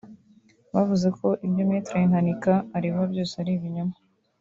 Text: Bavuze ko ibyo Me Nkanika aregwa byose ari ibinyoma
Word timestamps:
Bavuze 0.75 1.07
ko 1.17 1.27
ibyo 1.45 1.63
Me 1.69 1.77
Nkanika 2.09 2.53
aregwa 2.75 3.03
byose 3.11 3.33
ari 3.41 3.51
ibinyoma 3.57 3.95